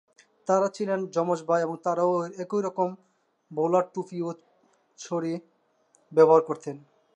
[0.47, 2.13] তারা ছিলেন যমজ ভাই আর তারাও
[2.43, 2.89] একইরকম
[3.51, 4.29] বোলার টুপি ও
[4.99, 5.33] ছড়ি
[6.11, 6.75] ব্যবহার করতেন।